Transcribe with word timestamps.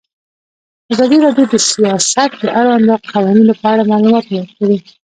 ازادي 0.93 1.17
راډیو 1.25 1.45
د 1.51 1.55
سیاست 1.71 2.31
د 2.41 2.45
اړونده 2.59 2.95
قوانینو 3.13 3.53
په 3.61 3.65
اړه 3.73 3.89
معلومات 3.91 4.25
ورکړي. 4.33 4.77